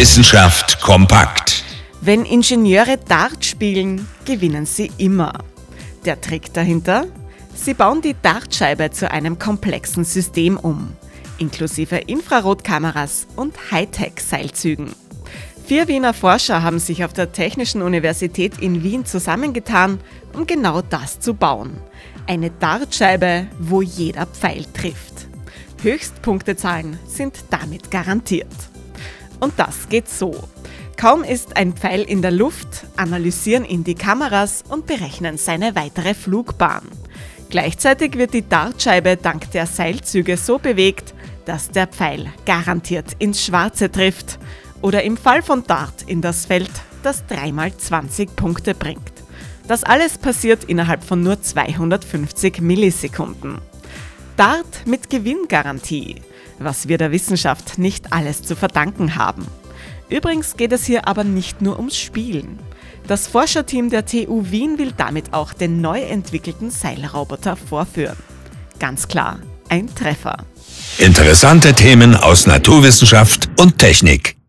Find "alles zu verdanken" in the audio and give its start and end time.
58.10-59.16